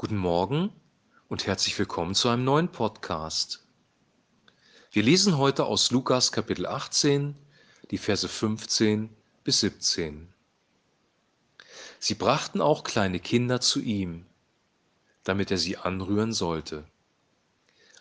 [0.00, 0.72] Guten Morgen
[1.28, 3.66] und herzlich willkommen zu einem neuen Podcast.
[4.92, 7.36] Wir lesen heute aus Lukas Kapitel 18,
[7.90, 10.32] die Verse 15 bis 17.
[11.98, 14.24] Sie brachten auch kleine Kinder zu ihm,
[15.22, 16.86] damit er sie anrühren sollte.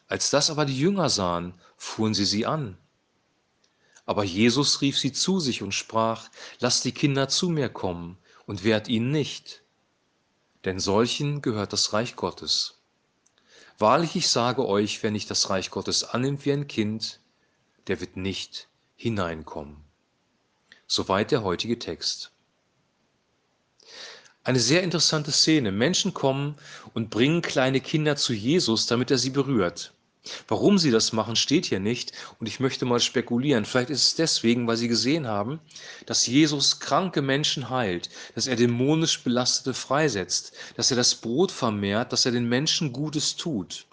[0.08, 2.78] Als das aber die Jünger sahen, fuhren sie sie an.
[4.06, 6.30] Aber Jesus rief sie zu sich und sprach,
[6.62, 9.64] Lasst die Kinder zu mir kommen und wehrt ihnen nicht
[10.66, 12.80] denn solchen gehört das Reich Gottes.
[13.78, 17.20] Wahrlich, ich sage euch, wer nicht das Reich Gottes annimmt wie ein Kind,
[17.88, 19.78] der wird nicht hineinkommen.
[20.86, 22.32] Soweit der heutige Text.
[24.44, 25.72] Eine sehr interessante Szene.
[25.72, 26.56] Menschen kommen
[26.94, 29.94] und bringen kleine Kinder zu Jesus, damit er sie berührt.
[30.48, 32.12] Warum sie das machen, steht hier nicht.
[32.40, 33.66] Und ich möchte mal spekulieren.
[33.66, 35.60] Vielleicht ist es deswegen, weil sie gesehen haben,
[36.06, 42.12] dass Jesus kranke Menschen heilt, dass er dämonisch Belastete freisetzt, dass er das Brot vermehrt,
[42.12, 43.86] dass er den Menschen Gutes tut.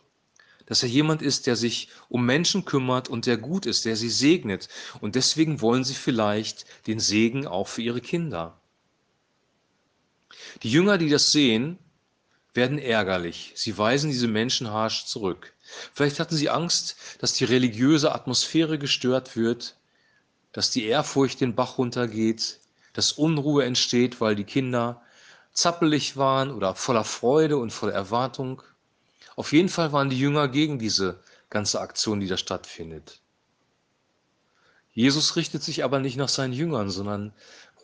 [0.66, 4.11] Dass er jemand ist, der sich um Menschen kümmert und der gut ist, der sie
[4.11, 4.68] segnet.
[5.01, 8.61] Und deswegen wollen sie vielleicht den Segen auch für ihre Kinder.
[10.65, 11.79] Die Jünger, die das sehen,
[12.57, 13.52] werden ärgerlich.
[13.54, 15.52] Sie weisen diese Menschen harsch zurück.
[15.95, 19.76] Vielleicht hatten sie Angst, dass die religiöse Atmosphäre gestört wird,
[20.52, 22.60] dass die Ehrfurcht den Bach runtergeht,
[22.93, 25.02] dass Unruhe entsteht, weil die Kinder
[25.52, 28.62] zappelig waren oder voller Freude und voller Erwartung.
[29.37, 33.21] Auf jeden Fall waren die Jünger gegen diese ganze Aktion, die da stattfindet.
[34.93, 37.34] Jesus richtet sich aber nicht nach seinen Jüngern, sondern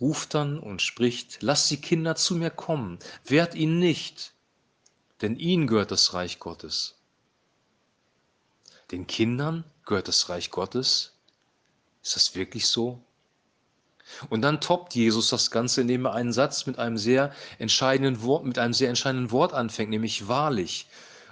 [0.00, 4.32] ruft dann und spricht, lasst die Kinder zu mir kommen, wehrt ihnen nicht,
[5.22, 6.96] denn ihnen gehört das Reich Gottes.
[8.90, 11.12] Den Kindern gehört das Reich Gottes?
[12.02, 13.00] Ist das wirklich so?
[14.28, 18.44] Und dann toppt Jesus das Ganze, indem er einen Satz mit einem sehr entscheidenden Wort,
[18.44, 20.86] mit einem sehr entscheidenden Wort anfängt, nämlich wahrlich.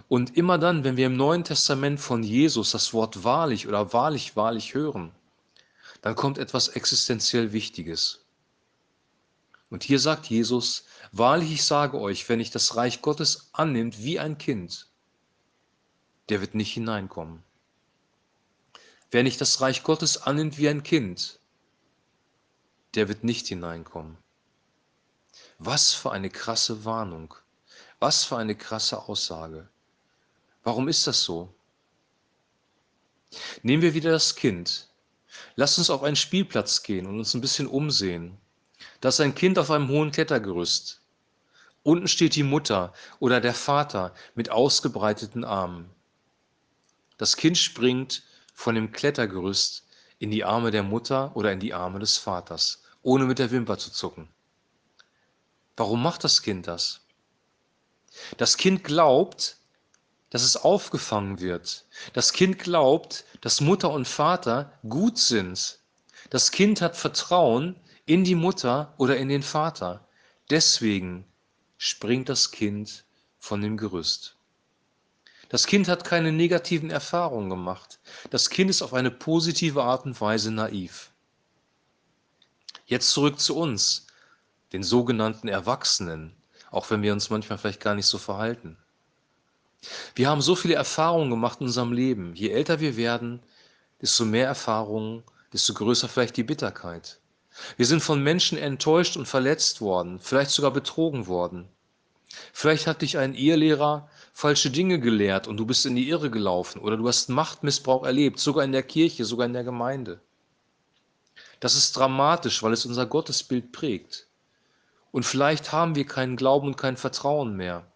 [0.08, 4.36] Und immer dann, wenn wir im Neuen Testament von Jesus das Wort wahrlich oder wahrlich,
[4.36, 5.12] wahrlich hören,
[6.02, 8.24] dann kommt etwas existenziell Wichtiges.
[9.70, 14.18] Und hier sagt Jesus, wahrlich, ich sage euch, wenn ich das Reich Gottes annimmt wie
[14.18, 14.88] ein Kind,
[16.28, 17.42] der wird nicht hineinkommen.
[19.12, 21.38] Wer nicht das Reich Gottes annimmt wie ein Kind,
[22.94, 24.16] der wird nicht hineinkommen.
[25.58, 27.34] Was für eine krasse Warnung.
[28.00, 29.68] Was für eine krasse Aussage.
[30.64, 31.54] Warum ist das so?
[33.62, 34.88] Nehmen wir wieder das Kind.
[35.54, 38.36] Lass uns auf einen Spielplatz gehen und uns ein bisschen umsehen.
[39.00, 41.00] Da ist ein Kind auf einem hohen Klettergerüst.
[41.82, 45.88] Unten steht die Mutter oder der Vater mit ausgebreiteten Armen.
[47.16, 48.22] Das Kind springt
[48.54, 49.86] von dem Klettergerüst
[50.18, 53.78] in die Arme der Mutter oder in die Arme des Vaters, ohne mit der Wimper
[53.78, 54.28] zu zucken.
[55.76, 57.00] Warum macht das Kind das?
[58.36, 59.56] Das Kind glaubt,
[60.28, 61.86] dass es aufgefangen wird.
[62.12, 65.78] Das Kind glaubt, dass Mutter und Vater gut sind.
[66.28, 67.76] Das Kind hat Vertrauen
[68.10, 70.04] in die Mutter oder in den Vater.
[70.50, 71.24] Deswegen
[71.78, 73.04] springt das Kind
[73.38, 74.34] von dem Gerüst.
[75.48, 78.00] Das Kind hat keine negativen Erfahrungen gemacht.
[78.30, 81.12] Das Kind ist auf eine positive Art und Weise naiv.
[82.84, 84.08] Jetzt zurück zu uns,
[84.72, 86.34] den sogenannten Erwachsenen,
[86.72, 88.76] auch wenn wir uns manchmal vielleicht gar nicht so verhalten.
[90.16, 92.34] Wir haben so viele Erfahrungen gemacht in unserem Leben.
[92.34, 93.40] Je älter wir werden,
[94.02, 95.22] desto mehr Erfahrungen,
[95.52, 97.19] desto größer vielleicht die Bitterkeit.
[97.76, 101.68] Wir sind von Menschen enttäuscht und verletzt worden, vielleicht sogar betrogen worden.
[102.52, 106.80] Vielleicht hat dich ein Ehelehrer falsche Dinge gelehrt und du bist in die Irre gelaufen
[106.80, 110.20] oder du hast Machtmissbrauch erlebt, sogar in der Kirche, sogar in der Gemeinde.
[111.58, 114.26] Das ist dramatisch, weil es unser Gottesbild prägt.
[115.10, 117.86] Und vielleicht haben wir keinen Glauben und kein Vertrauen mehr.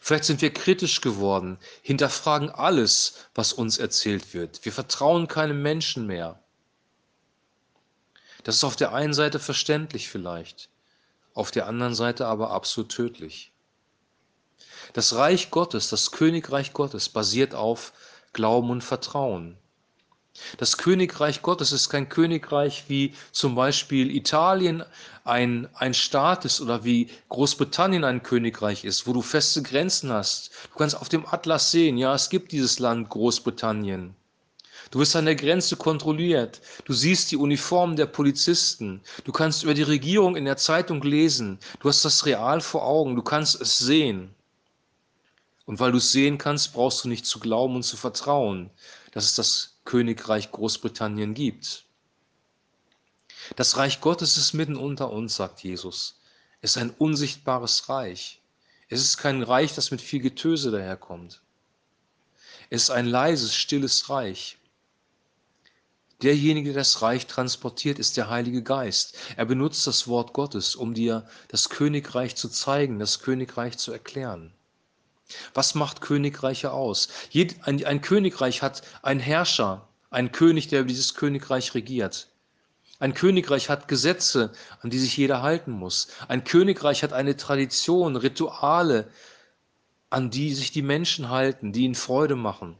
[0.00, 4.64] Vielleicht sind wir kritisch geworden, hinterfragen alles, was uns erzählt wird.
[4.64, 6.42] Wir vertrauen keinem Menschen mehr.
[8.44, 10.68] Das ist auf der einen Seite verständlich vielleicht
[11.38, 13.52] auf der anderen Seite aber absolut tödlich.
[14.92, 17.92] Das Reich Gottes, das Königreich Gottes basiert auf
[18.32, 19.56] Glauben und Vertrauen.
[20.56, 24.84] Das Königreich Gottes ist kein Königreich wie zum Beispiel Italien
[25.22, 30.50] ein, ein Staat ist oder wie Großbritannien ein Königreich ist, wo du feste Grenzen hast.
[30.72, 34.16] Du kannst auf dem Atlas sehen, ja, es gibt dieses Land Großbritannien.
[34.90, 36.60] Du wirst an der Grenze kontrolliert.
[36.84, 39.02] Du siehst die Uniformen der Polizisten.
[39.24, 41.58] Du kannst über die Regierung in der Zeitung lesen.
[41.80, 43.14] Du hast das real vor Augen.
[43.14, 44.34] Du kannst es sehen.
[45.66, 48.70] Und weil du es sehen kannst, brauchst du nicht zu glauben und zu vertrauen,
[49.12, 51.84] dass es das Königreich Großbritannien gibt.
[53.56, 56.18] Das Reich Gottes ist mitten unter uns, sagt Jesus.
[56.60, 58.40] Es ist ein unsichtbares Reich.
[58.88, 61.42] Es ist kein Reich, das mit viel Getöse daherkommt.
[62.70, 64.58] Es ist ein leises, stilles Reich.
[66.22, 69.16] Derjenige, der das Reich transportiert, ist der Heilige Geist.
[69.36, 74.52] Er benutzt das Wort Gottes, um dir das Königreich zu zeigen, das Königreich zu erklären.
[75.54, 77.08] Was macht Königreiche aus?
[77.62, 82.28] Ein, Königreich hat einen Herrscher, einen König, der über dieses Königreich regiert.
[82.98, 86.08] Ein Königreich hat Gesetze, an die sich jeder halten muss.
[86.26, 89.08] Ein Königreich hat eine Tradition, Rituale,
[90.10, 92.76] an die sich die Menschen halten, die ihnen Freude machen.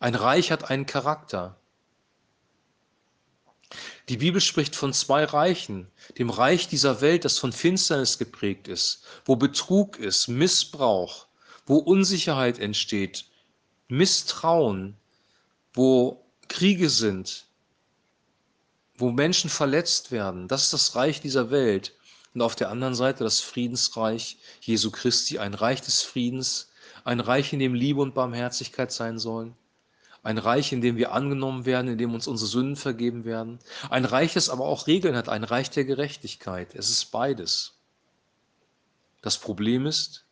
[0.00, 1.56] Ein Reich hat einen Charakter.
[4.08, 5.90] Die Bibel spricht von zwei Reichen.
[6.18, 11.26] Dem Reich dieser Welt, das von Finsternis geprägt ist, wo Betrug ist, Missbrauch,
[11.66, 13.26] wo Unsicherheit entsteht,
[13.88, 14.96] Misstrauen,
[15.72, 17.46] wo Kriege sind,
[18.96, 20.48] wo Menschen verletzt werden.
[20.48, 21.94] Das ist das Reich dieser Welt.
[22.34, 26.70] Und auf der anderen Seite das Friedensreich Jesu Christi, ein Reich des Friedens,
[27.04, 29.56] ein Reich, in dem Liebe und Barmherzigkeit sein sollen.
[30.24, 33.58] Ein Reich, in dem wir angenommen werden, in dem uns unsere Sünden vergeben werden.
[33.90, 36.74] Ein Reich, das aber auch Regeln hat, ein Reich der Gerechtigkeit.
[36.74, 37.74] Es ist beides.
[39.20, 40.24] Das Problem ist,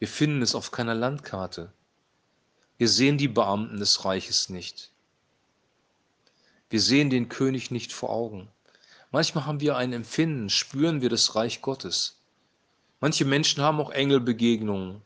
[0.00, 1.72] wir finden es auf keiner Landkarte.
[2.76, 4.90] Wir sehen die Beamten des Reiches nicht.
[6.68, 8.48] Wir sehen den König nicht vor Augen.
[9.12, 12.18] Manchmal haben wir ein Empfinden, spüren wir das Reich Gottes.
[13.00, 15.02] Manche Menschen haben auch Engelbegegnungen,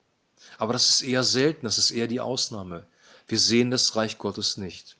[0.56, 2.86] aber das ist eher selten, das ist eher die Ausnahme.
[3.28, 4.96] Wir sehen das Reich Gottes nicht.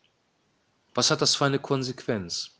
[0.94, 2.50] Was hat das für eine Konsequenz?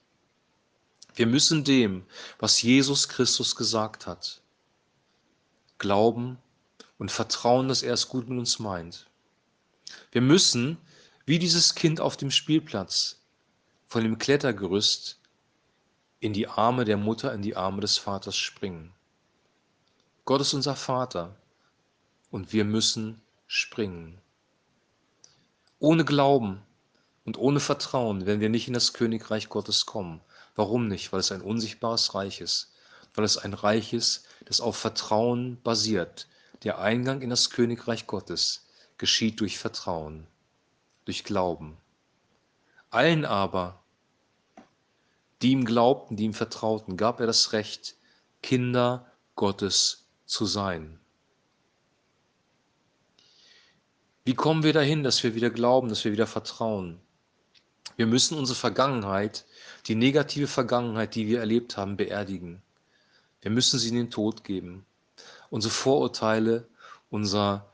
[1.15, 2.05] Wir müssen dem,
[2.38, 4.41] was Jesus Christus gesagt hat,
[5.76, 6.38] glauben
[6.99, 9.06] und vertrauen, dass er es gut mit uns meint.
[10.11, 10.79] Wir müssen,
[11.26, 13.17] wie dieses Kind auf dem Spielplatz,
[13.88, 15.19] von dem Klettergerüst
[16.20, 18.93] in die Arme der Mutter, in die Arme des Vaters springen.
[20.25, 21.37] Gott ist unser Vater
[22.31, 24.20] und wir müssen springen.
[25.81, 26.61] Ohne Glauben
[27.25, 30.21] und ohne Vertrauen werden wir nicht in das Königreich Gottes kommen.
[30.57, 31.13] Warum nicht?
[31.13, 32.73] Weil es ein unsichtbares Reich ist.
[33.15, 36.27] Weil es ein Reich ist, das auf Vertrauen basiert.
[36.65, 38.67] Der Eingang in das Königreich Gottes
[38.97, 40.27] geschieht durch Vertrauen,
[41.05, 41.77] durch Glauben.
[42.91, 43.81] Allen aber,
[45.43, 47.95] die ihm glaubten, die ihm vertrauten, gab er das Recht,
[48.43, 50.99] Kinder Gottes zu sein.
[54.29, 57.01] Wie kommen wir dahin, dass wir wieder glauben, dass wir wieder vertrauen?
[57.97, 59.47] Wir müssen unsere Vergangenheit,
[59.87, 62.61] die negative Vergangenheit, die wir erlebt haben, beerdigen.
[63.41, 64.85] Wir müssen sie in den Tod geben.
[65.49, 66.69] Unsere Vorurteile,
[67.09, 67.73] unser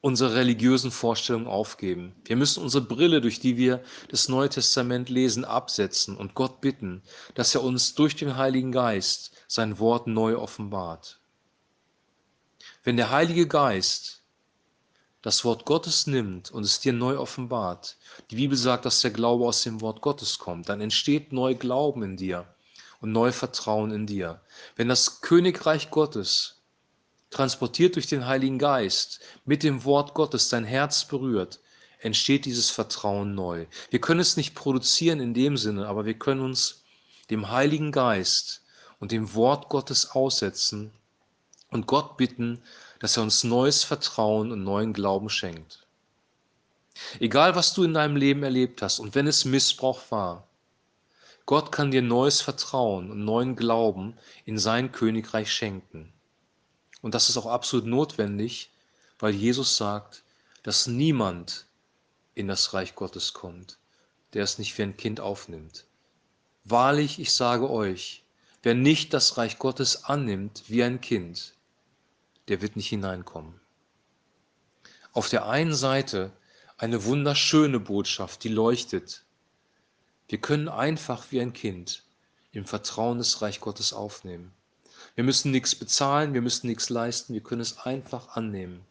[0.00, 2.14] unsere religiösen Vorstellungen aufgeben.
[2.24, 7.02] Wir müssen unsere Brille, durch die wir das Neue Testament lesen, absetzen und Gott bitten,
[7.34, 11.20] dass er uns durch den Heiligen Geist sein Wort neu offenbart.
[12.82, 14.21] Wenn der Heilige Geist
[15.22, 17.96] das Wort Gottes nimmt und es dir neu offenbart,
[18.30, 22.02] die Bibel sagt, dass der Glaube aus dem Wort Gottes kommt, dann entsteht neu Glauben
[22.02, 22.46] in dir
[23.00, 24.40] und neu Vertrauen in dir.
[24.76, 26.56] Wenn das Königreich Gottes
[27.30, 31.60] transportiert durch den Heiligen Geist, mit dem Wort Gottes dein Herz berührt,
[32.00, 33.66] entsteht dieses Vertrauen neu.
[33.90, 36.82] Wir können es nicht produzieren in dem Sinne, aber wir können uns
[37.30, 38.62] dem Heiligen Geist
[38.98, 40.92] und dem Wort Gottes aussetzen
[41.70, 42.62] und Gott bitten,
[43.02, 45.84] dass er uns neues Vertrauen und neuen Glauben schenkt.
[47.18, 50.46] Egal, was du in deinem Leben erlebt hast und wenn es Missbrauch war,
[51.44, 56.12] Gott kann dir neues Vertrauen und neuen Glauben in sein Königreich schenken.
[57.00, 58.70] Und das ist auch absolut notwendig,
[59.18, 60.22] weil Jesus sagt,
[60.62, 61.66] dass niemand
[62.36, 63.78] in das Reich Gottes kommt,
[64.32, 65.86] der es nicht wie ein Kind aufnimmt.
[66.62, 68.22] Wahrlich, ich sage euch,
[68.62, 71.54] wer nicht das Reich Gottes annimmt wie ein Kind,
[72.48, 73.60] der wird nicht hineinkommen.
[75.12, 76.32] Auf der einen Seite
[76.78, 79.24] eine wunderschöne Botschaft, die leuchtet.
[80.28, 82.02] Wir können einfach wie ein Kind
[82.52, 84.52] im Vertrauen des Reich Gottes aufnehmen.
[85.14, 88.84] Wir müssen nichts bezahlen, wir müssen nichts leisten, wir können es einfach annehmen.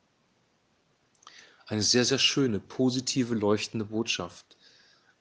[1.65, 4.57] Eine sehr, sehr schöne, positive, leuchtende Botschaft,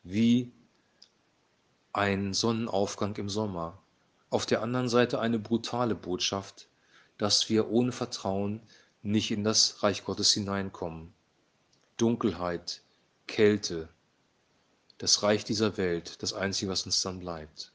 [0.03, 0.51] wie
[1.93, 3.79] ein Sonnenaufgang im Sommer.
[4.31, 6.69] Auf der anderen Seite eine brutale Botschaft,
[7.21, 8.63] dass wir ohne Vertrauen
[9.03, 11.13] nicht in das Reich Gottes hineinkommen.
[11.99, 12.81] Dunkelheit,
[13.27, 13.91] Kälte,
[14.97, 17.75] das Reich dieser Welt, das Einzige, was uns dann bleibt.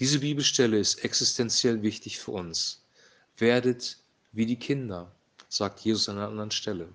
[0.00, 2.82] Diese Bibelstelle ist existenziell wichtig für uns.
[3.36, 3.98] Werdet
[4.32, 5.14] wie die Kinder,
[5.48, 6.88] sagt Jesus an einer anderen Stelle.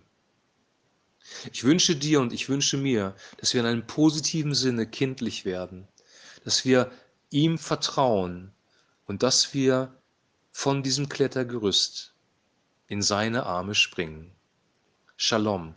[1.53, 5.87] Ich wünsche dir und ich wünsche mir, dass wir in einem positiven Sinne kindlich werden,
[6.43, 6.91] dass wir
[7.29, 8.51] ihm vertrauen
[9.05, 9.98] und dass wir
[10.61, 12.13] von diesem Klettergerüst
[12.87, 14.29] in seine Arme springen.
[15.15, 15.73] Shalom.